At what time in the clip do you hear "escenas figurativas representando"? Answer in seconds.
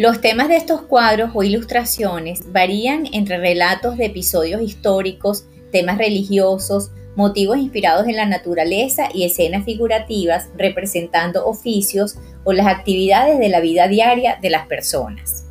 9.24-11.44